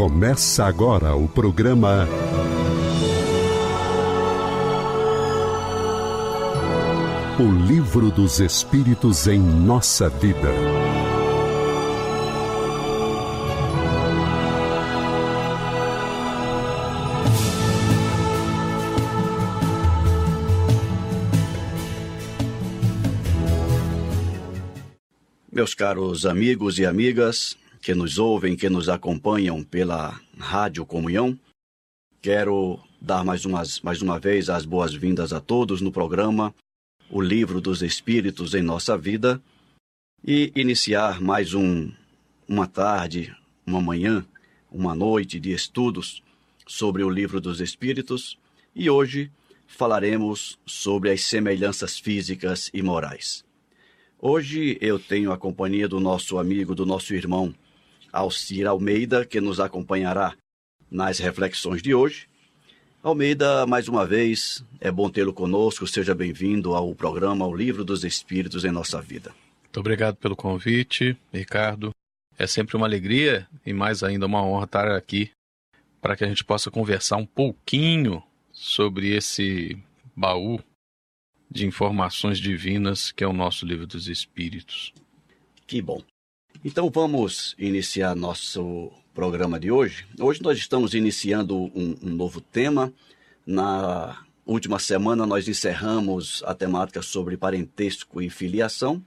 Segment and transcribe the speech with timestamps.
[0.00, 2.08] Começa agora o programa
[7.38, 10.48] O Livro dos Espíritos em Nossa Vida.
[25.52, 31.38] Meus caros amigos e amigas que nos ouvem, que nos acompanham pela Rádio Comunhão,
[32.20, 36.54] quero dar mais, umas, mais uma vez as boas-vindas a todos no programa
[37.10, 39.40] O Livro dos Espíritos em Nossa Vida
[40.22, 41.90] e iniciar mais um,
[42.46, 43.34] uma tarde,
[43.66, 44.26] uma manhã,
[44.70, 46.22] uma noite de estudos
[46.66, 48.38] sobre o Livro dos Espíritos
[48.76, 49.32] e hoje
[49.66, 53.42] falaremos sobre as semelhanças físicas e morais.
[54.18, 57.54] Hoje eu tenho a companhia do nosso amigo, do nosso irmão
[58.12, 60.34] Alcir Almeida, que nos acompanhará
[60.90, 62.28] nas reflexões de hoje.
[63.02, 65.86] Almeida, mais uma vez, é bom tê-lo conosco.
[65.86, 69.32] Seja bem-vindo ao programa O Livro dos Espíritos em Nossa Vida.
[69.62, 71.90] Muito obrigado pelo convite, Ricardo.
[72.36, 75.30] É sempre uma alegria e mais ainda uma honra estar aqui
[76.00, 79.78] para que a gente possa conversar um pouquinho sobre esse
[80.14, 80.60] baú
[81.50, 84.92] de informações divinas que é o nosso livro dos Espíritos.
[85.66, 86.02] Que bom.
[86.64, 90.06] Então vamos iniciar nosso programa de hoje.
[90.20, 92.92] Hoje nós estamos iniciando um, um novo tema.
[93.46, 99.02] Na última semana nós encerramos a temática sobre parentesco e filiação.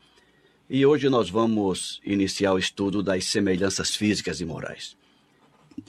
[0.69, 4.97] E hoje nós vamos iniciar o estudo das semelhanças físicas e morais.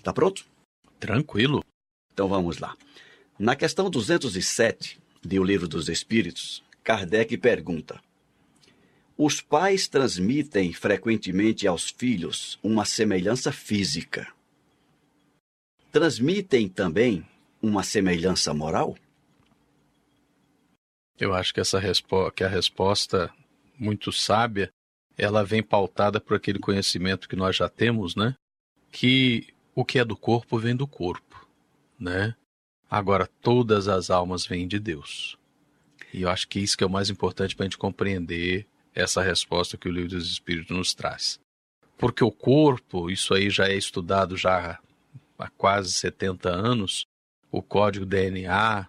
[0.02, 0.44] Tá pronto?
[1.00, 1.64] Tranquilo.
[2.12, 2.76] Então vamos lá.
[3.38, 8.00] Na questão 207 de O Livro dos Espíritos, Kardec pergunta:
[9.16, 14.26] Os pais transmitem frequentemente aos filhos uma semelhança física.
[15.92, 17.24] Transmitem também
[17.62, 18.96] uma semelhança moral?
[21.16, 21.80] Eu acho que essa
[22.34, 23.32] que a resposta
[23.78, 24.68] muito sábia,
[25.16, 28.34] ela vem pautada por aquele conhecimento que nós já temos, né?
[28.90, 31.46] Que o que é do corpo vem do corpo,
[31.96, 32.34] né?
[32.90, 35.38] Agora todas as almas vêm de Deus.
[36.12, 39.22] E eu acho que isso que é o mais importante para a gente compreender essa
[39.22, 41.40] resposta que o livro dos Espíritos nos traz.
[41.98, 44.78] Porque o corpo, isso aí já é estudado já
[45.38, 47.06] há quase 70 anos,
[47.50, 48.86] o código DNA,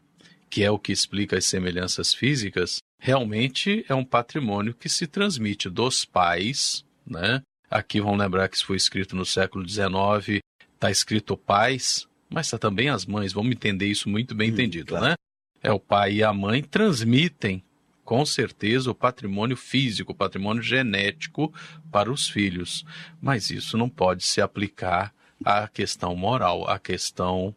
[0.49, 5.69] que é o que explica as semelhanças físicas, realmente é um patrimônio que se transmite
[5.69, 7.41] dos pais, né?
[7.69, 10.39] Aqui vamos lembrar que isso foi escrito no século XIX,
[10.73, 14.89] está escrito pais, mas está também as mães, vamos entender isso muito bem hum, entendido,
[14.89, 15.05] claro.
[15.05, 15.16] né?
[15.61, 17.63] É o pai e a mãe transmitem
[18.05, 21.53] com certeza o patrimônio físico, o patrimônio genético
[21.91, 22.85] para os filhos,
[23.19, 27.53] mas isso não pode se aplicar à questão moral, à questão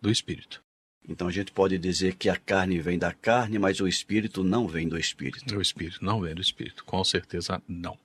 [0.00, 0.62] do espírito.
[1.08, 4.66] Então a gente pode dizer que a carne vem da carne, mas o espírito não
[4.66, 5.56] vem do espírito.
[5.56, 7.96] O espírito não vem do espírito, com certeza não.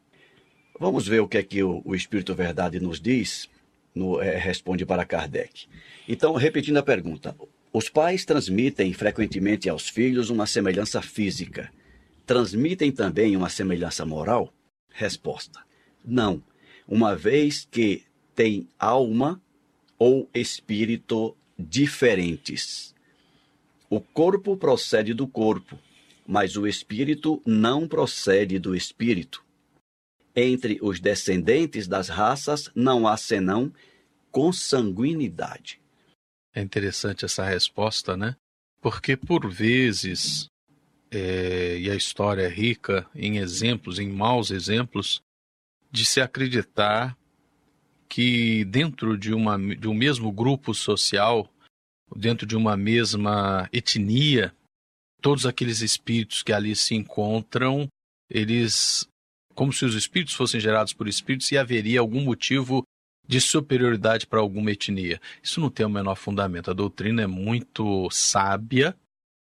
[0.77, 3.49] Vamos ver o que é que o, o Espírito Verdade nos diz,
[3.93, 5.67] no, é, responde para Kardec.
[6.07, 7.33] Então, repetindo a pergunta,
[7.71, 11.71] os pais transmitem frequentemente aos filhos uma semelhança física.
[12.25, 14.53] Transmitem também uma semelhança moral?
[14.89, 15.63] Resposta:
[16.03, 16.41] Não,
[16.87, 18.03] uma vez que
[18.33, 19.41] têm alma
[19.97, 22.93] ou espírito diferentes.
[23.89, 25.79] O corpo procede do corpo,
[26.27, 29.43] mas o espírito não procede do espírito.
[30.35, 33.71] Entre os descendentes das raças não há senão
[34.31, 35.79] consanguinidade.
[36.53, 38.35] É interessante essa resposta, né?
[38.81, 40.47] Porque por vezes,
[41.11, 45.21] é, e a história é rica em exemplos, em maus exemplos,
[45.91, 47.17] de se acreditar
[48.07, 51.49] que dentro de, uma, de um mesmo grupo social,
[52.15, 54.53] dentro de uma mesma etnia,
[55.21, 57.87] todos aqueles espíritos que ali se encontram,
[58.29, 59.07] eles,
[59.53, 62.83] como se os espíritos fossem gerados por espíritos, e haveria algum motivo
[63.27, 65.19] de superioridade para alguma etnia.
[65.41, 66.69] Isso não tem o menor fundamento.
[66.69, 68.95] A doutrina é muito sábia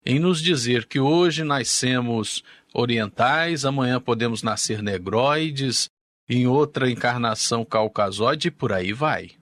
[0.05, 2.43] em nos dizer que hoje nascemos
[2.75, 5.89] orientais, amanhã podemos nascer negroides,
[6.29, 9.33] em outra encarnação caucasoide e por aí vai.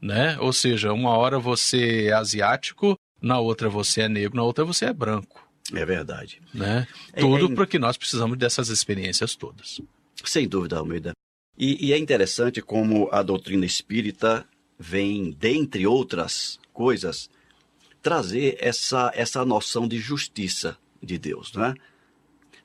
[0.00, 0.38] Né?
[0.38, 4.86] Ou seja, uma hora você é asiático, na outra você é negro, na outra você
[4.86, 5.46] é branco.
[5.74, 6.40] É verdade.
[6.54, 6.86] Né?
[7.12, 7.54] É, Tudo é...
[7.54, 9.80] porque nós precisamos dessas experiências todas.
[10.24, 11.12] Sem dúvida, Almeida.
[11.58, 14.46] E, e é interessante como a doutrina espírita
[14.78, 17.30] vem, dentre outras coisas,
[18.06, 21.74] trazer essa, essa noção de justiça de Deus, né?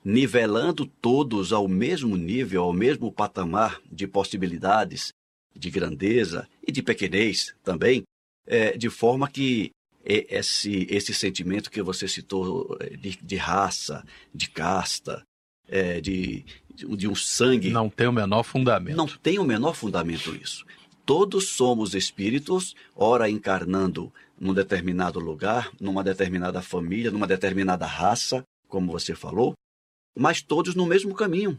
[0.04, 5.12] nivelando todos ao mesmo nível, ao mesmo patamar de possibilidades,
[5.52, 8.04] de grandeza e de pequenez também,
[8.46, 9.72] é, de forma que
[10.04, 15.24] esse, esse sentimento que você citou é, de, de raça, de casta,
[15.66, 17.70] é, de, de um sangue.
[17.70, 18.96] Não tem o menor fundamento.
[18.96, 20.64] Não tem o menor fundamento isso.
[21.04, 24.12] Todos somos espíritos, ora encarnando
[24.42, 29.54] num determinado lugar, numa determinada família, numa determinada raça, como você falou,
[30.18, 31.56] mas todos no mesmo caminho.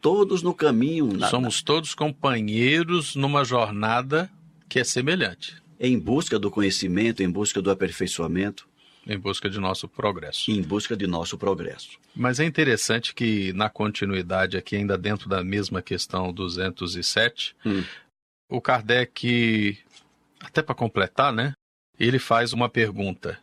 [0.00, 1.12] Todos no caminho.
[1.12, 4.30] Na, Somos todos companheiros numa jornada
[4.66, 5.62] que é semelhante.
[5.78, 8.66] Em busca do conhecimento, em busca do aperfeiçoamento.
[9.06, 10.50] Em busca de nosso progresso.
[10.50, 11.98] Em busca de nosso progresso.
[12.14, 17.84] Mas é interessante que, na continuidade, aqui, ainda dentro da mesma questão 207, hum.
[18.48, 19.78] o Kardec,
[20.40, 21.52] até para completar, né?
[21.98, 23.38] Ele faz uma pergunta: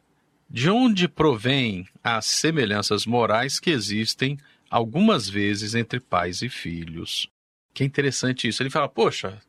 [0.50, 4.38] De onde provém as semelhanças morais que existem
[4.70, 7.28] algumas vezes entre pais e filhos?
[7.74, 8.62] Que é interessante isso.
[8.62, 9.42] Ele fala: Poxa,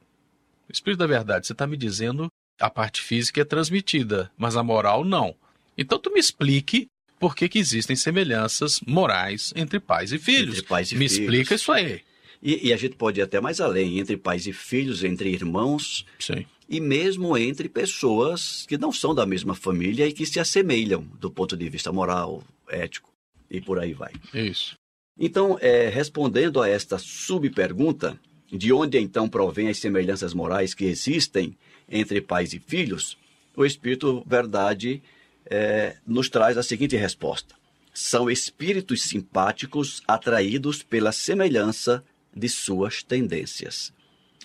[0.70, 2.28] Espírito da Verdade, você está me dizendo
[2.60, 5.34] a parte física é transmitida, mas a moral não.
[5.76, 6.86] Então tu me explique
[7.18, 10.58] por que, que existem semelhanças morais entre pais e filhos.
[10.58, 11.24] Entre pais e me filhos.
[11.24, 12.02] explica isso aí.
[12.42, 16.04] E, e, a gente pode ir até mais além, entre pais e filhos, entre irmãos.
[16.18, 21.02] Sim e mesmo entre pessoas que não são da mesma família e que se assemelham
[21.18, 23.12] do ponto de vista moral, ético
[23.50, 24.12] e por aí vai.
[24.32, 24.76] Isso.
[25.18, 28.18] Então, é, respondendo a esta subpergunta,
[28.50, 31.56] de onde então provém as semelhanças morais que existem
[31.88, 33.16] entre pais e filhos,
[33.56, 35.02] o Espírito Verdade
[35.46, 37.54] é, nos traz a seguinte resposta:
[37.92, 43.92] são espíritos simpáticos atraídos pela semelhança de suas tendências.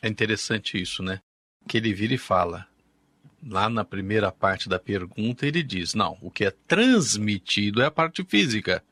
[0.01, 1.19] É interessante isso, né?
[1.67, 2.67] Que ele vira e fala.
[3.45, 7.91] Lá na primeira parte da pergunta, ele diz: não, o que é transmitido é a
[7.91, 8.83] parte física.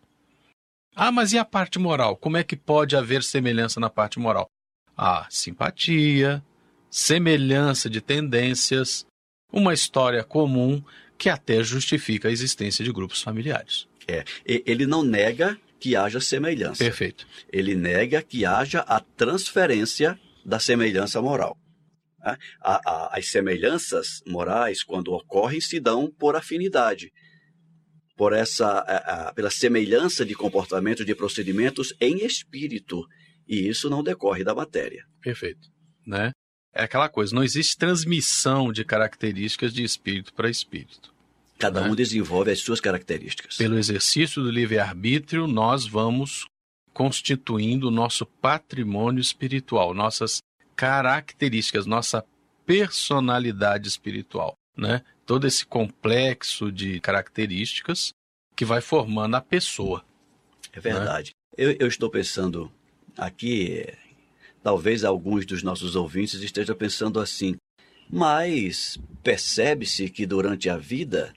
[0.96, 2.16] Ah, mas e a parte moral?
[2.16, 4.50] Como é que pode haver semelhança na parte moral?
[4.98, 6.44] Ah, simpatia,
[6.90, 9.06] semelhança de tendências,
[9.52, 10.84] uma história comum
[11.18, 13.88] que até justifica a existência de grupos familiares.
[14.08, 16.84] É, ele não nega que haja semelhança.
[16.84, 17.28] Perfeito.
[17.52, 21.58] Ele nega que haja a transferência da semelhança moral.
[22.20, 22.38] Né?
[22.62, 27.12] A, a, as semelhanças morais, quando ocorrem, se dão por afinidade,
[28.16, 33.06] por essa, a, pela semelhança de comportamento, de procedimentos em espírito,
[33.48, 35.06] e isso não decorre da matéria.
[35.22, 35.70] Perfeito,
[36.06, 36.32] né?
[36.74, 41.14] É aquela coisa, não existe transmissão de características de espírito para espírito.
[41.58, 41.90] Cada né?
[41.90, 43.58] um desenvolve as suas características.
[43.58, 46.46] Pelo exercício do livre-arbítrio, nós vamos
[46.94, 50.40] constituindo o nosso patrimônio espiritual, nossas
[50.78, 52.24] características, nossa
[52.66, 55.02] personalidade espiritual, né?
[55.26, 58.14] Todo esse complexo de características
[58.56, 60.06] que vai formando a pessoa.
[60.72, 61.32] É verdade.
[61.58, 61.66] Né?
[61.66, 62.72] Eu, eu estou pensando
[63.18, 63.86] aqui,
[64.62, 67.56] talvez alguns dos nossos ouvintes estejam pensando assim,
[68.10, 71.34] mas percebe-se que durante a vida,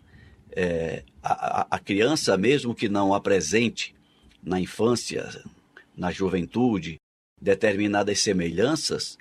[0.52, 3.94] é, a, a criança, mesmo que não apresente
[4.42, 5.28] na infância,
[5.96, 6.96] na juventude,
[7.40, 9.18] determinadas semelhanças,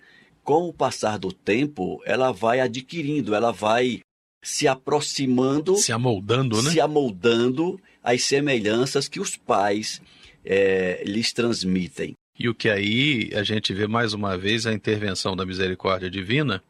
[0.49, 3.99] com o passar do tempo, ela vai adquirindo, ela vai
[4.43, 6.71] se aproximando, se amoldando, né?
[6.71, 10.01] Se amoldando às semelhanças que os pais
[10.43, 12.15] é, lhes transmitem.
[12.39, 16.63] E o que aí a gente vê mais uma vez a intervenção da misericórdia divina,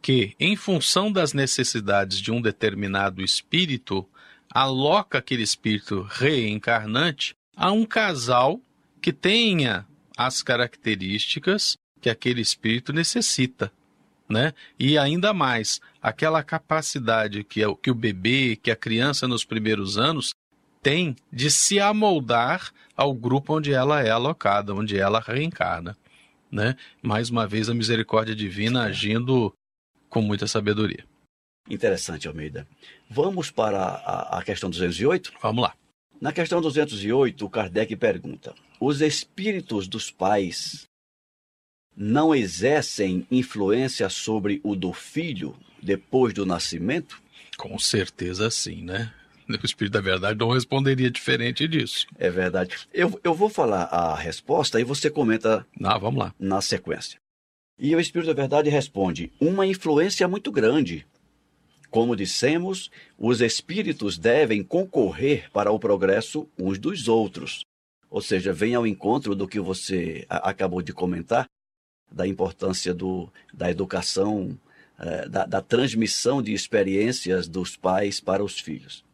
[0.00, 4.08] que, em função das necessidades de um determinado espírito,
[4.50, 8.58] aloca aquele espírito reencarnante a um casal
[9.02, 13.72] que tenha as características que aquele espírito necessita.
[14.28, 14.52] Né?
[14.78, 19.96] E ainda mais, aquela capacidade que, é, que o bebê, que a criança nos primeiros
[19.96, 20.30] anos
[20.82, 25.96] tem de se amoldar ao grupo onde ela é alocada, onde ela reencarna.
[26.50, 26.76] Né?
[27.02, 29.52] Mais uma vez, a misericórdia divina agindo
[30.08, 31.04] com muita sabedoria.
[31.68, 32.66] Interessante, Almeida.
[33.10, 35.32] Vamos para a, a questão 208?
[35.42, 35.74] Vamos lá.
[36.20, 40.86] Na questão 208, o Kardec pergunta: Os espíritos dos pais
[41.96, 47.20] não exercem influência sobre o do filho depois do nascimento?
[47.56, 49.12] Com certeza sim, né?
[49.48, 52.06] O Espírito da Verdade não responderia diferente disso.
[52.18, 52.76] É verdade.
[52.92, 56.34] Eu, eu vou falar a resposta e você comenta ah, vamos lá.
[56.38, 57.18] na sequência.
[57.78, 61.06] E o Espírito da Verdade responde: uma influência muito grande.
[61.90, 67.60] Como dissemos, os espíritos devem concorrer para o progresso uns dos outros.
[68.10, 71.46] Ou seja, vem ao encontro do que você acabou de comentar,
[72.10, 74.58] da importância do, da educação,
[74.98, 79.04] é, da, da, transmissão de experiências dos pais para os filhos,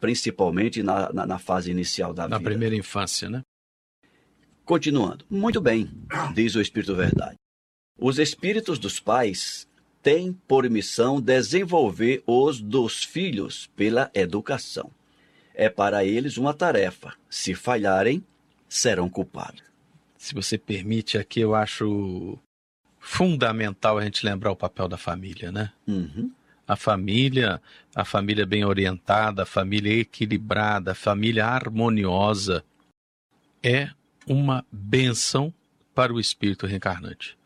[0.00, 2.38] principalmente na, na, na fase inicial da na vida.
[2.38, 3.42] Na primeira infância, né?
[4.64, 5.24] Continuando.
[5.28, 5.90] Muito bem,
[6.34, 7.36] diz o Espírito Verdade.
[7.98, 9.68] Os espíritos dos pais
[10.02, 14.90] têm por missão desenvolver os dos filhos pela educação.
[15.54, 17.14] É para eles uma tarefa.
[17.30, 18.24] Se falharem,
[18.68, 19.62] serão culpados.
[20.24, 22.38] Se você permite, aqui eu acho
[22.98, 25.70] fundamental a gente lembrar o papel da família, né?
[25.86, 26.32] Uhum.
[26.66, 27.60] A família,
[27.94, 32.64] a família bem orientada, a família equilibrada, a família harmoniosa
[33.62, 33.90] é
[34.26, 35.52] uma benção
[35.94, 37.36] para o espírito reencarnante.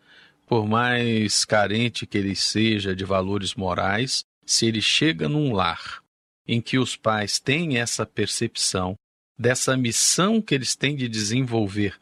[0.47, 6.01] Por mais carente que ele seja de valores morais, se ele chega num lar
[6.47, 8.95] em que os pais têm essa percepção
[9.37, 11.99] dessa missão que eles têm de desenvolver,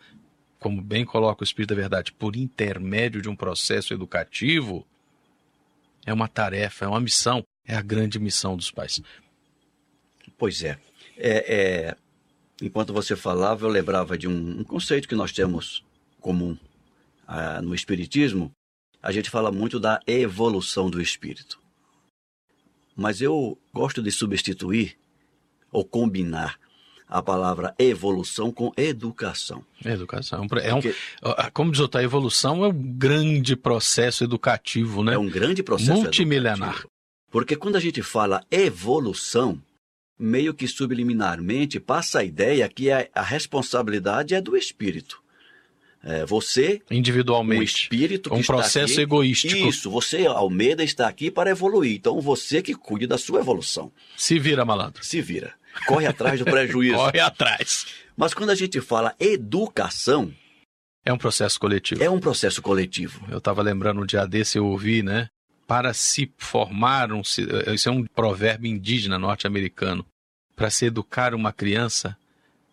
[0.66, 4.84] como bem coloca o Espírito da Verdade, por intermédio de um processo educativo,
[6.04, 9.00] é uma tarefa, é uma missão, é a grande missão dos pais.
[10.36, 10.76] Pois é.
[11.16, 11.96] é, é
[12.60, 15.84] enquanto você falava, eu lembrava de um, um conceito que nós temos
[16.20, 16.58] comum
[17.28, 18.50] ah, no Espiritismo.
[19.00, 21.62] A gente fala muito da evolução do espírito.
[22.96, 24.98] Mas eu gosto de substituir
[25.70, 26.58] ou combinar
[27.08, 29.64] a palavra evolução com educação.
[29.84, 30.46] Educação.
[30.62, 30.80] É um,
[31.52, 35.14] como diz outra, a evolução é um grande processo educativo, né?
[35.14, 36.68] É um grande processo multimilenar.
[36.68, 36.90] Educativo.
[37.30, 39.60] Porque quando a gente fala evolução,
[40.18, 45.22] meio que subliminarmente passa a ideia que a, a responsabilidade é do espírito.
[46.02, 49.68] É, você, individualmente, um espírito, um processo aqui, egoístico.
[49.68, 51.96] Isso, você, Almeida, está aqui para evoluir.
[51.96, 53.90] Então você que cuide da sua evolução.
[54.16, 55.04] Se vira, malandro.
[55.04, 55.54] Se vira.
[55.86, 56.96] Corre atrás do prejuízo.
[56.96, 57.86] Corre atrás.
[58.16, 60.32] Mas quando a gente fala educação.
[61.04, 62.02] É um processo coletivo.
[62.02, 63.24] É um processo coletivo.
[63.30, 65.28] Eu estava lembrando um dia desse, eu ouvi, né?
[65.66, 67.20] Para se formar um.
[67.20, 70.04] Isso é um provérbio indígena norte-americano.
[70.54, 72.16] Para se educar uma criança,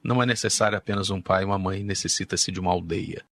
[0.03, 3.23] não é necessário apenas um pai e uma mãe, necessita-se de uma aldeia.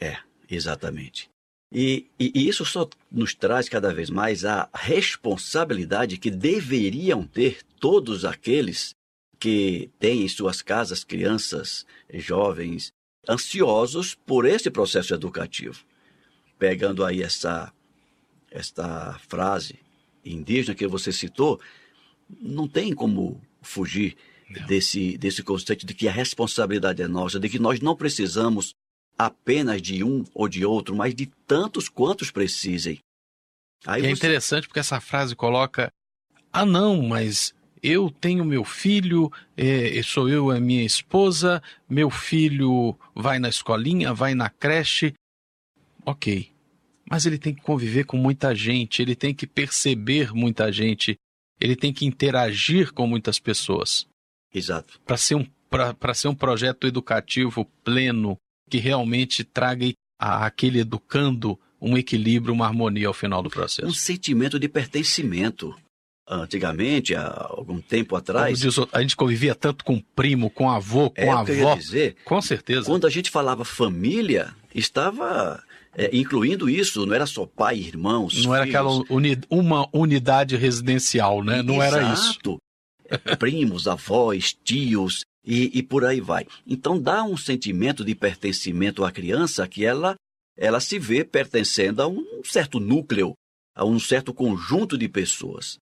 [0.00, 0.18] É,
[0.50, 1.28] exatamente.
[1.72, 7.58] E, e, e, isso só nos traz cada vez mais a responsabilidade que deveriam ter
[7.80, 8.94] todos aqueles
[9.44, 11.84] que têm em suas casas crianças,
[12.14, 12.94] jovens,
[13.28, 15.84] ansiosos por esse processo educativo.
[16.58, 17.70] Pegando aí essa,
[18.50, 19.78] esta frase
[20.24, 21.60] indígena que você citou,
[22.40, 24.16] não tem como fugir
[24.66, 28.74] desse, desse conceito de que a responsabilidade é nossa, de que nós não precisamos
[29.18, 32.98] apenas de um ou de outro, mas de tantos quantos precisem.
[33.86, 34.12] Aí é você...
[34.12, 35.92] interessante porque essa frase coloca:
[36.50, 42.98] ah, não, mas eu tenho meu filho, é, sou eu a minha esposa, meu filho
[43.14, 45.12] vai na escolinha, vai na creche.
[46.06, 46.50] Ok.
[47.10, 51.16] Mas ele tem que conviver com muita gente, ele tem que perceber muita gente,
[51.60, 54.06] ele tem que interagir com muitas pessoas.
[54.52, 54.98] Exato.
[55.04, 55.46] Para ser, um,
[56.14, 58.38] ser um projeto educativo pleno,
[58.70, 63.86] que realmente traga a, aquele educando um equilíbrio, uma harmonia ao final do processo.
[63.86, 65.76] Um sentimento de pertencimento.
[66.26, 68.58] Antigamente, há algum tempo atrás.
[68.58, 71.76] Diz, a gente convivia tanto com primo, com avô, com é avó.
[71.76, 72.86] Dizer, com certeza.
[72.86, 75.62] Quando a gente falava família, estava
[75.94, 78.34] é, incluindo isso, não era só pai, irmãos.
[78.36, 78.54] Não filhos.
[78.54, 81.62] era aquela uni, uma unidade residencial, né?
[81.62, 81.96] Não Exato.
[81.96, 82.58] era isso.
[83.38, 86.46] primos, avós, tios e, e por aí vai.
[86.66, 90.14] Então dá um sentimento de pertencimento à criança que ela,
[90.56, 93.34] ela se vê pertencendo a um certo núcleo,
[93.74, 95.76] a um certo conjunto de pessoas.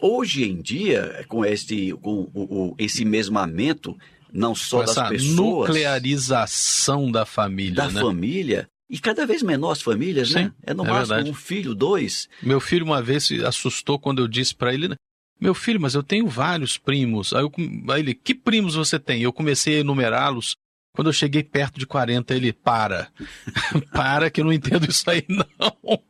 [0.00, 3.96] Hoje em dia, com esse, com, o, esse mesmamento,
[4.32, 5.24] não só das pessoas.
[5.24, 7.74] nuclearização da família.
[7.74, 8.00] Da né?
[8.00, 8.68] família.
[8.88, 10.52] E cada vez menor as famílias, Sim, né?
[10.62, 11.30] É no é máximo verdade.
[11.30, 12.28] um filho, dois.
[12.42, 14.94] Meu filho uma vez se assustou quando eu disse para ele,
[15.40, 17.32] meu filho, mas eu tenho vários primos.
[17.32, 17.52] Aí, eu,
[17.90, 19.22] aí ele, que primos você tem?
[19.22, 20.56] Eu comecei a enumerá-los.
[20.94, 23.10] Quando eu cheguei perto de 40, ele, para.
[23.92, 26.00] para que eu não entendo isso aí, não.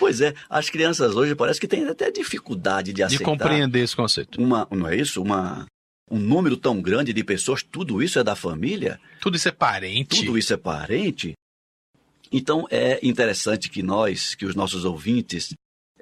[0.00, 3.22] Pois é, as crianças hoje parece que têm até dificuldade de aceitar.
[3.22, 4.40] De compreender esse conceito.
[4.40, 5.22] Uma, não é isso?
[5.22, 5.66] Uma,
[6.10, 8.98] um número tão grande de pessoas, tudo isso é da família?
[9.20, 10.24] Tudo isso é parente?
[10.24, 11.34] Tudo isso é parente?
[12.32, 15.52] Então é interessante que nós, que os nossos ouvintes,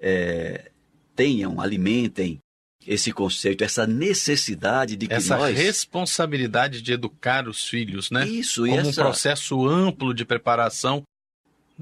[0.01, 0.71] é,
[1.17, 2.39] tenham, alimentem
[2.87, 5.57] esse conceito, essa necessidade de que essa nós...
[5.57, 8.27] Responsabilidade de educar os filhos, né?
[8.27, 8.89] Isso, Como essa...
[8.89, 11.03] um processo amplo de preparação,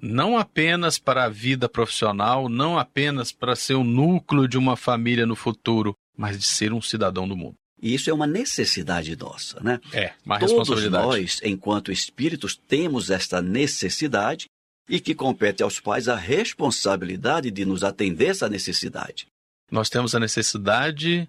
[0.00, 5.26] não apenas para a vida profissional, não apenas para ser o núcleo de uma família
[5.26, 7.56] no futuro, mas de ser um cidadão do mundo.
[7.80, 9.80] E isso é uma necessidade nossa, né?
[9.92, 11.04] É, uma Todos responsabilidade.
[11.04, 14.46] Todos nós, enquanto espíritos, temos esta necessidade
[14.88, 19.26] e que compete aos pais a responsabilidade de nos atender essa necessidade.
[19.70, 21.28] Nós temos a necessidade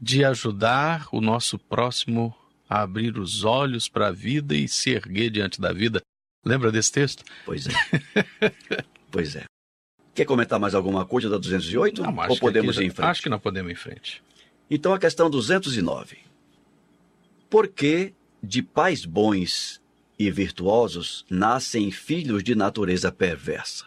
[0.00, 2.34] de ajudar o nosso próximo
[2.68, 6.00] a abrir os olhos para a vida e se erguer diante da vida,
[6.46, 7.24] Lembra desse texto?
[7.44, 7.72] Pois é.
[9.10, 9.44] pois é.
[10.14, 12.02] Quer comentar mais alguma coisa da 208?
[12.02, 13.08] Não, acho Ou podemos que ir em frente?
[13.08, 14.22] Acho que não podemos ir em frente.
[14.70, 16.18] Então a questão 209.
[17.50, 19.82] Por que de pais bons
[20.16, 23.86] e virtuosos nascem filhos de natureza perversa?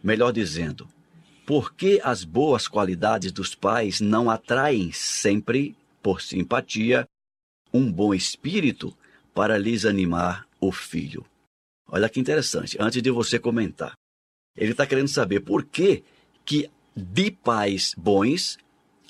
[0.00, 0.88] Melhor dizendo,
[1.44, 7.08] por que as boas qualidades dos pais não atraem sempre, por simpatia,
[7.74, 8.96] um bom espírito
[9.34, 11.24] para lhes animar o filho?
[11.90, 13.92] Olha que interessante, antes de você comentar.
[14.56, 16.02] Ele está querendo saber por que,
[16.44, 18.58] que de pais bons,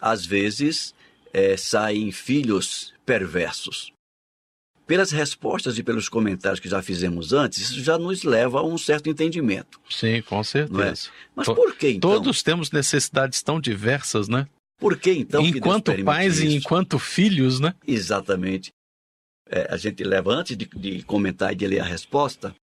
[0.01, 0.95] às vezes,
[1.33, 3.93] é, saem filhos perversos.
[4.87, 8.79] Pelas respostas e pelos comentários que já fizemos antes, isso já nos leva a um
[8.79, 9.79] certo entendimento.
[9.91, 11.11] Sim, com certeza.
[11.35, 12.11] Mas To- por que então?
[12.11, 14.47] Todos temos necessidades tão diversas, né?
[14.79, 16.57] Por que então que enquanto permite pais e isso?
[16.57, 17.75] enquanto filhos, né?
[17.87, 18.71] Exatamente.
[19.51, 22.55] É, a gente leva, antes de, de comentar e de ler a resposta,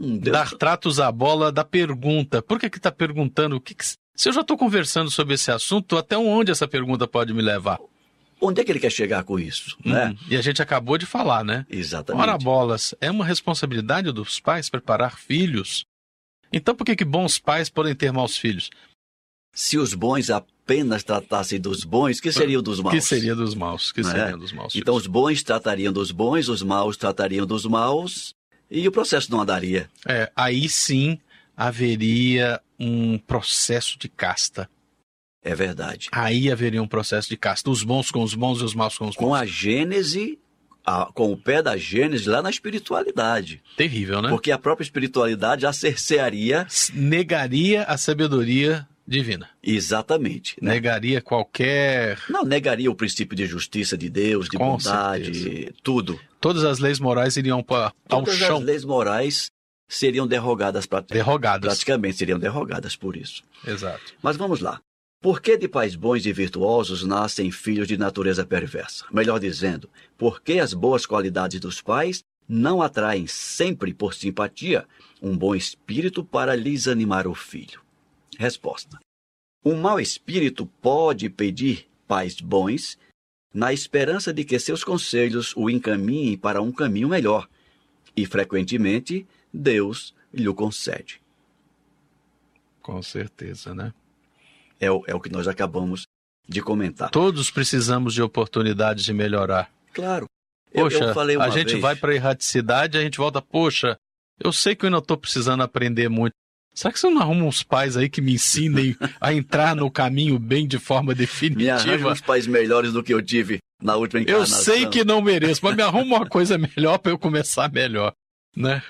[0.00, 2.40] Deus, Dar tratos à bola da pergunta.
[2.40, 3.56] Por que que tá perguntando?
[3.56, 7.06] O que que- Se eu já estou conversando sobre esse assunto, até onde essa pergunta
[7.08, 7.78] pode me levar?
[8.40, 9.76] onde é que ele quer chegar com isso?
[9.84, 10.10] Né?
[10.10, 11.66] Hum, E a gente acabou de falar, né?
[11.68, 12.22] Exatamente.
[12.22, 15.84] Ora bolas, é uma responsabilidade dos pais preparar filhos.
[16.52, 18.70] Então por que que bons pais podem ter maus filhos?
[19.60, 22.94] Se os bons apenas tratassem dos bons, que seria o dos maus?
[22.94, 23.90] Que seria dos maus?
[23.90, 24.04] Que é?
[24.04, 24.76] seria dos maus?
[24.76, 28.36] Então os bons tratariam dos bons, os maus tratariam dos maus,
[28.70, 29.90] e o processo não andaria.
[30.06, 31.18] É, aí sim
[31.56, 34.70] haveria um processo de casta.
[35.42, 36.08] É verdade.
[36.12, 37.68] Aí haveria um processo de casta.
[37.68, 39.40] Os bons com os bons e os maus com os Com maus.
[39.40, 40.38] a Gênese,
[40.86, 43.60] a- com o pé da Gênese lá na espiritualidade.
[43.76, 44.28] Terrível, né?
[44.28, 49.48] Porque a própria espiritualidade já cercearia Negaria a sabedoria divina.
[49.62, 50.56] exatamente.
[50.62, 50.72] Né?
[50.74, 52.20] Negaria qualquer.
[52.28, 55.72] Não negaria o princípio de justiça de Deus, de Com bondade, certeza.
[55.82, 56.20] tudo.
[56.40, 58.58] Todas as leis morais iriam pa- ao Todas chão.
[58.58, 59.50] as leis morais
[59.88, 61.00] seriam derrogadas pra...
[61.00, 61.66] Derrogadas.
[61.72, 63.42] praticamente seriam derrogadas por isso.
[63.66, 64.14] Exato.
[64.22, 64.80] Mas vamos lá.
[65.20, 69.04] Por que de pais bons e virtuosos nascem filhos de natureza perversa?
[69.10, 74.86] Melhor dizendo, por que as boas qualidades dos pais não atraem sempre por simpatia
[75.20, 77.80] um bom espírito para lhes animar o filho?
[78.38, 79.00] Resposta:
[79.64, 82.96] Um mau espírito pode pedir pais bons
[83.52, 87.48] na esperança de que seus conselhos o encaminhem para um caminho melhor,
[88.16, 91.20] e frequentemente Deus lhe o concede.
[92.80, 93.92] Com certeza, né?
[94.78, 96.06] É o, é o que nós acabamos
[96.48, 97.10] de comentar.
[97.10, 99.68] Todos precisamos de oportunidades de melhorar.
[99.92, 100.26] Claro.
[100.72, 103.98] Eu, Poxa, eu uma a gente vez, vai para a erraticidade, a gente volta, poxa,
[104.38, 106.34] eu sei que eu ainda estou precisando aprender muito.
[106.78, 110.38] Será que você não arruma uns pais aí que me ensinem a entrar no caminho
[110.38, 112.12] bem de forma me arranja definitiva?
[112.12, 114.62] uns pais melhores do que eu tive na última Eu encarnação.
[114.62, 118.12] sei que não mereço, mas me arruma uma coisa melhor para eu começar melhor,
[118.56, 118.80] né?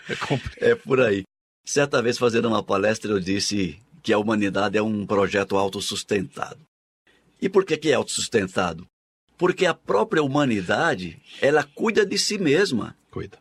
[0.61, 0.73] É.
[0.73, 1.23] É por aí.
[1.65, 6.61] Certa vez, fazendo uma palestra, eu disse que a humanidade é um projeto autossustentado.
[7.41, 8.85] E por que, que é autossustentado?
[9.39, 12.95] Porque a própria humanidade, ela cuida de si mesma.
[13.11, 13.39] Cuida.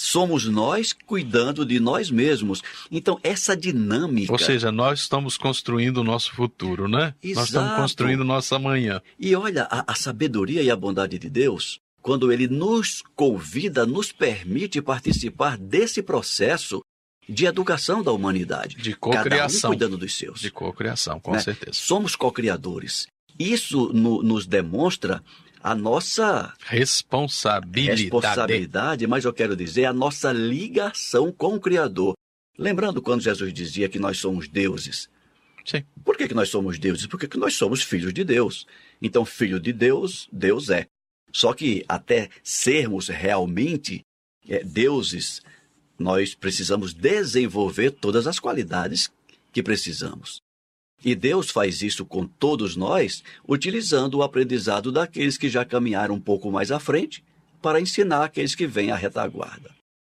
[0.00, 2.62] Somos nós cuidando de nós mesmos.
[2.88, 4.30] Então, essa dinâmica.
[4.30, 7.16] Ou seja, nós estamos construindo o nosso futuro, né?
[7.24, 7.82] Nós estamos Exato.
[7.82, 9.02] construindo nossa manhã.
[9.18, 14.12] E olha, a, a sabedoria e a bondade de Deus, quando Ele nos convida, nos
[14.12, 16.80] permite participar desse processo
[17.28, 18.76] de educação da humanidade.
[18.76, 19.70] De Cada um cocriação.
[19.70, 20.38] cuidando dos seus.
[20.40, 21.40] De cocriação, com né?
[21.40, 21.72] certeza.
[21.74, 23.08] Somos co-criadores.
[23.36, 25.20] Isso no- nos demonstra
[25.62, 28.02] a nossa Responsabilidade.
[28.02, 32.14] responsabilidade, mas eu quero dizer a nossa ligação com o Criador.
[32.58, 35.08] Lembrando quando Jesus dizia que nós somos deuses.
[35.64, 35.84] Sim.
[36.04, 37.06] Por que, que nós somos deuses?
[37.06, 38.66] Porque que nós somos filhos de Deus.
[39.00, 40.86] Então, filho de Deus, Deus é.
[41.32, 44.00] Só que até sermos realmente
[44.48, 45.42] é, deuses,
[45.98, 49.10] nós precisamos desenvolver todas as qualidades
[49.52, 50.40] que precisamos.
[51.04, 56.20] E Deus faz isso com todos nós, utilizando o aprendizado daqueles que já caminharam um
[56.20, 57.22] pouco mais à frente,
[57.62, 59.70] para ensinar aqueles que vêm à retaguarda.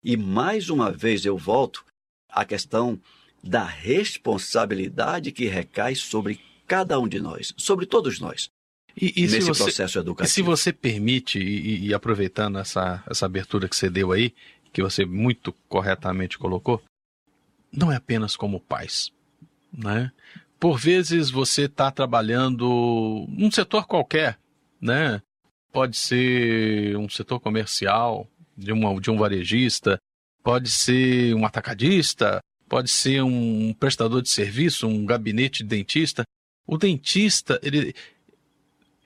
[0.04, 1.86] E mais uma vez eu volto
[2.30, 3.00] à questão
[3.44, 8.50] da responsabilidade que recai sobre cada um de nós, sobre todos nós,
[8.96, 10.34] E, e se nesse você, processo e educativo.
[10.34, 14.34] se você permite, e, e aproveitando essa, essa abertura que você deu aí,
[14.72, 16.82] que você muito corretamente colocou,
[17.72, 19.12] não é apenas como pais,
[19.72, 20.12] né?
[20.62, 24.38] Por vezes você está trabalhando num setor qualquer,
[24.80, 25.20] né?
[25.74, 29.98] Pode ser um setor comercial, de, uma, de um varejista,
[30.44, 36.22] pode ser um atacadista, pode ser um prestador de serviço, um gabinete de dentista.
[36.68, 37.96] O dentista, ele,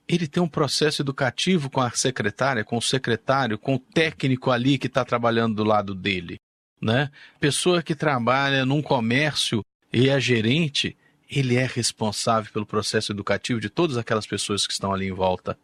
[0.10, 4.78] ele tem um processo educativo com a secretária, com o secretário, com o técnico ali
[4.78, 6.36] que está trabalhando do lado dele,
[6.82, 7.10] né?
[7.40, 9.62] Pessoa que trabalha num comércio
[9.94, 10.98] e é gerente,
[11.30, 15.58] ele é responsável pelo processo educativo de todas aquelas pessoas que estão ali em volta.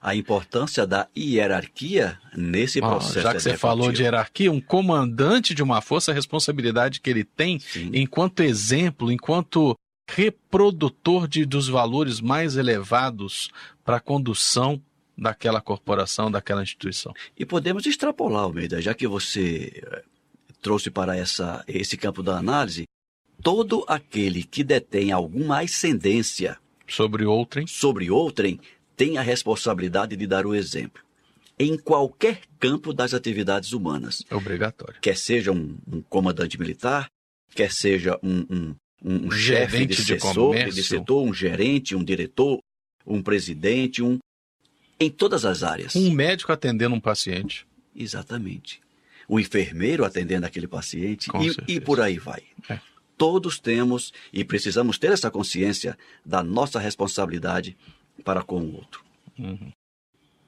[0.00, 3.20] A importância da hierarquia nesse processo.
[3.20, 7.24] já que você falou de hierarquia, um comandante de uma força, a responsabilidade que ele
[7.24, 7.90] tem Sim.
[7.92, 9.76] enquanto exemplo, enquanto
[10.08, 13.50] reprodutor de, dos valores mais elevados
[13.84, 14.80] para a condução
[15.16, 17.12] daquela corporação, daquela instituição.
[17.36, 20.04] E podemos extrapolar, Almeida, já que você eh,
[20.62, 22.84] trouxe para essa, esse campo da análise,
[23.42, 28.60] todo aquele que detém alguma ascendência sobre outrem, sobre outrem
[28.96, 31.02] tem a responsabilidade de dar o exemplo.
[31.58, 34.24] Em qualquer campo das atividades humanas.
[34.30, 35.00] Obrigatório.
[35.00, 37.08] Quer seja um, um comandante militar,
[37.54, 38.74] quer seja um, um,
[39.04, 42.60] um, chefe de, setor, de, de setor, um gerente, um diretor,
[43.06, 44.18] um presidente, um
[45.00, 45.94] em todas as áreas.
[45.94, 47.66] Um médico atendendo um paciente.
[47.94, 48.80] Exatamente.
[49.28, 51.28] O enfermeiro atendendo aquele paciente
[51.66, 52.42] e, e, por aí vai.
[52.68, 52.80] É.
[53.18, 57.76] Todos temos e precisamos ter essa consciência da nossa responsabilidade
[58.24, 59.02] para com o outro.
[59.38, 59.72] Uhum.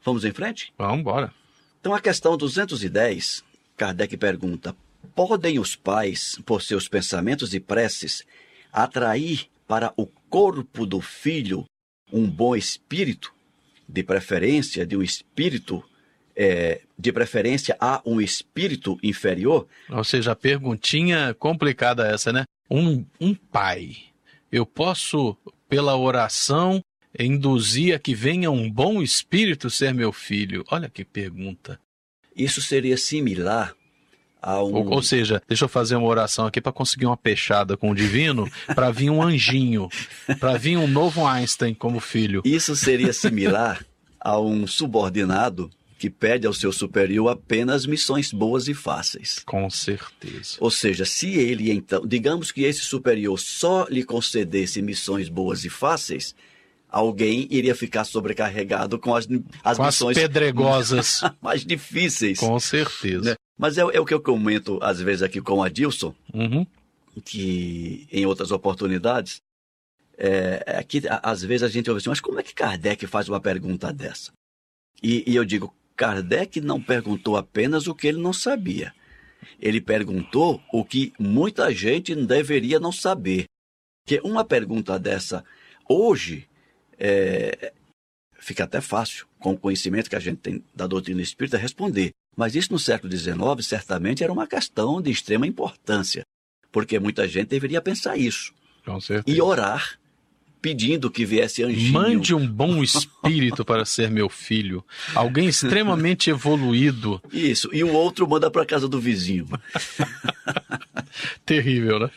[0.04, 0.72] Vamos em frente?
[0.78, 1.34] Vamos embora.
[1.80, 3.44] Então, a questão 210,
[3.76, 4.74] Kardec pergunta:
[5.14, 8.24] podem os pais, por seus pensamentos e preces,
[8.72, 11.64] atrair para o corpo do filho
[12.12, 13.32] um bom espírito,
[13.88, 15.82] de preferência de um espírito,
[16.36, 19.66] é, de preferência a um espírito inferior?
[19.88, 22.44] Ou seja, a perguntinha complicada essa, né?
[22.70, 23.96] Um, um pai,
[24.50, 25.36] eu posso,
[25.68, 26.82] pela oração,
[27.18, 30.64] induzir a que venha um bom espírito ser meu filho?
[30.70, 31.80] Olha que pergunta.
[32.36, 33.74] Isso seria similar
[34.42, 34.74] um...
[34.74, 37.94] Ou, ou, seja, deixa eu fazer uma oração aqui para conseguir uma peixada com o
[37.94, 39.88] divino, para vir um anjinho,
[40.38, 42.40] para vir um novo Einstein como filho.
[42.44, 43.84] Isso seria similar
[44.18, 49.40] a um subordinado que pede ao seu superior apenas missões boas e fáceis.
[49.40, 50.56] Com certeza.
[50.58, 55.68] Ou seja, se ele então, digamos que esse superior só lhe concedesse missões boas e
[55.68, 56.34] fáceis,
[56.88, 59.28] alguém iria ficar sobrecarregado com as,
[59.62, 62.38] as com missões as pedregosas mais difíceis.
[62.38, 63.32] Com certeza.
[63.32, 63.34] Né?
[63.58, 66.66] Mas é, é, o que eu comento às vezes aqui com o Adilson, uhum.
[67.26, 69.42] que em outras oportunidades,
[70.16, 73.28] é, é que às vezes a gente ouve assim, mas como é que Kardec faz
[73.28, 74.32] uma pergunta dessa?
[75.02, 78.94] E, e eu digo, Kardec não perguntou apenas o que ele não sabia.
[79.60, 83.44] Ele perguntou o que muita gente deveria não saber.
[84.06, 85.44] Que uma pergunta dessa,
[85.86, 86.48] hoje,
[86.98, 87.74] é,
[88.38, 92.12] fica até fácil, com o conhecimento que a gente tem da doutrina espírita, responder.
[92.34, 96.22] Mas isso no século XIX certamente era uma questão de extrema importância,
[96.72, 98.54] porque muita gente deveria pensar isso.
[99.26, 99.99] E orar
[100.60, 101.92] pedindo que viesse anjinho.
[101.92, 104.84] Mande um bom espírito para ser meu filho.
[105.14, 107.20] Alguém extremamente evoluído.
[107.32, 107.68] Isso.
[107.72, 109.46] E o outro manda para casa do vizinho.
[111.44, 112.10] Terrível, né?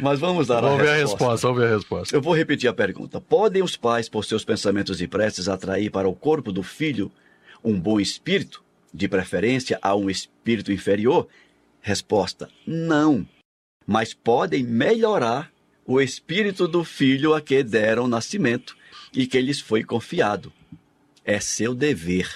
[0.00, 1.24] Mas vamos dar vamos a, ver resposta.
[1.24, 1.46] a resposta.
[1.46, 2.16] Vamos ver a resposta.
[2.16, 3.20] Eu vou repetir a pergunta.
[3.20, 7.10] Podem os pais, por seus pensamentos e preces, atrair para o corpo do filho
[7.62, 8.64] um bom espírito?
[8.94, 11.26] de preferência a um espírito inferior?
[11.80, 13.26] Resposta: não.
[13.84, 15.52] Mas podem melhorar
[15.86, 18.76] o espírito do filho a que deram nascimento
[19.12, 20.52] e que lhes foi confiado.
[21.24, 22.28] É seu dever.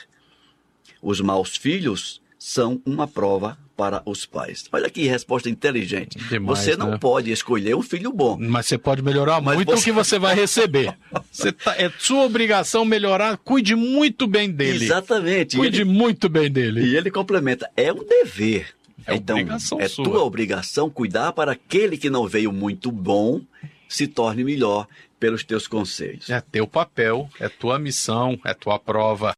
[1.02, 4.64] Os maus filhos são uma prova para os pais.
[4.72, 6.18] Olha que resposta inteligente.
[6.28, 6.98] Demais, você não né?
[6.98, 8.36] pode escolher um filho bom.
[8.40, 9.82] Mas você pode melhorar Mas muito você...
[9.82, 10.96] o que você vai receber.
[11.30, 11.76] Você tá...
[11.76, 14.84] é sua obrigação melhorar, cuide muito bem dele.
[14.84, 15.56] Exatamente.
[15.56, 15.90] Cuide ele...
[15.90, 16.80] muito bem dele.
[16.80, 18.74] E ele complementa, é um dever.
[19.06, 20.04] É então, obrigação é sua.
[20.04, 23.40] tua obrigação cuidar para aquele que não veio muito bom
[23.88, 24.86] se torne melhor
[25.18, 26.28] pelos teus conselhos.
[26.28, 29.32] É teu papel, é tua missão, é tua prova.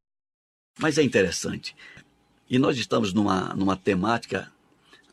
[0.78, 1.74] Mas é interessante.
[2.48, 4.50] E nós estamos numa, numa temática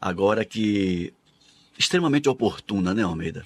[0.02, 1.14] agora que
[1.78, 3.46] extremamente oportuna, né, Almeida?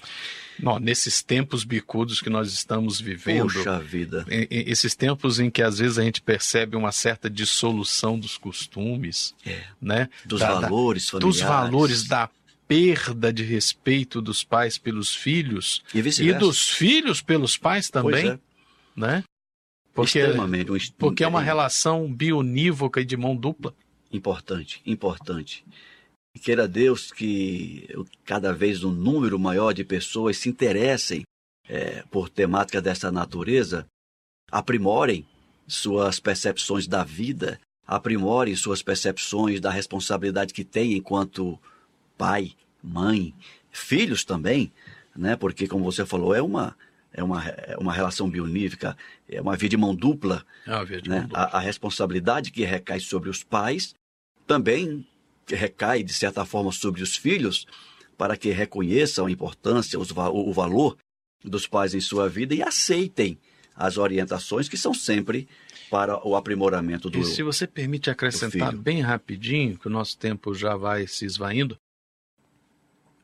[0.58, 3.52] Não, nesses tempos bicudos que nós estamos vivendo.
[3.52, 4.24] Poxa vida.
[4.28, 9.64] Esses tempos em que às vezes a gente percebe uma certa dissolução dos costumes, é,
[9.80, 10.08] né?
[10.24, 11.38] Dos da, valores familiares.
[11.38, 12.28] Dos valores da
[12.68, 18.38] perda de respeito dos pais pelos filhos e, e dos filhos pelos pais também, é.
[18.96, 19.24] né?
[19.94, 20.92] Porque, Extremamente.
[20.96, 23.74] Porque é uma relação bionívoca e de mão dupla.
[24.10, 25.64] Importante, importante.
[26.34, 27.88] E queira Deus que
[28.24, 31.22] cada vez um número maior de pessoas se interessem
[31.68, 33.86] é, por temática dessa natureza,
[34.50, 35.26] aprimorem
[35.66, 41.58] suas percepções da vida, aprimorem suas percepções da responsabilidade que têm enquanto
[42.16, 43.34] pai, mãe,
[43.70, 44.72] filhos também,
[45.16, 45.36] né?
[45.36, 46.76] Porque como você falou, é uma
[47.14, 48.96] é uma, é uma relação bionífica,
[49.28, 50.44] é uma via de mão dupla.
[50.66, 51.16] É via de né?
[51.16, 51.44] mão dupla.
[51.44, 53.94] A, a responsabilidade que recai sobre os pais
[54.46, 55.06] também
[55.48, 57.66] recai, de certa forma, sobre os filhos,
[58.16, 60.96] para que reconheçam a importância, os, o valor
[61.42, 63.38] dos pais em sua vida e aceitem
[63.74, 65.48] as orientações que são sempre
[65.90, 70.54] para o aprimoramento do E se você permite acrescentar bem rapidinho, que o nosso tempo
[70.54, 71.76] já vai se esvaindo,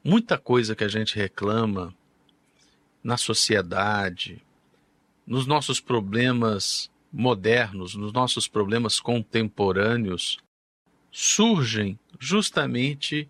[0.02, 1.94] muita coisa que a gente reclama
[3.02, 4.42] na sociedade,
[5.26, 10.38] nos nossos problemas modernos, nos nossos problemas contemporâneos,
[11.10, 13.28] surgem justamente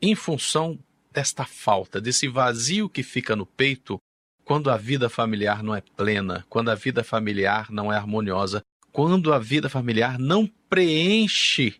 [0.00, 0.78] em função
[1.12, 3.98] desta falta, desse vazio que fica no peito
[4.44, 9.32] quando a vida familiar não é plena, quando a vida familiar não é harmoniosa, quando
[9.32, 11.74] a vida familiar não preenche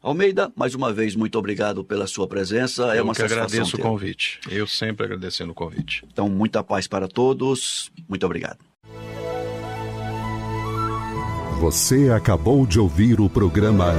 [0.00, 2.94] Almeida, mais uma vez, muito obrigado pela sua presença.
[2.94, 3.88] é Eu uma que satisfação agradeço o tê-lo.
[3.90, 4.40] convite.
[4.48, 6.04] Eu sempre agradecendo o convite.
[6.10, 7.90] Então, muita paz para todos.
[8.08, 8.58] Muito obrigado.
[11.60, 13.92] Você acabou de ouvir o programa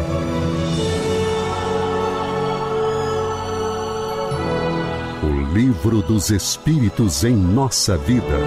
[5.22, 8.40] O Livro dos Espíritos em Nossa Vida.